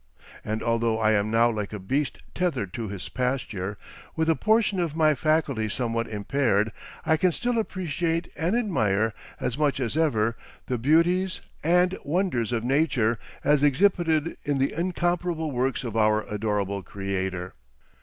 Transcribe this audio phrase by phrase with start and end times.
[0.43, 3.77] And although I am now like a beast tethered to his pasture,
[4.15, 6.71] with a portion of my faculties somewhat impaired,
[7.05, 10.35] I can still appreciate and admire as much as ever
[10.65, 16.81] the beauties and wonders of nature as exhibited in the incomparable works of our adorable
[16.81, 17.53] Creator."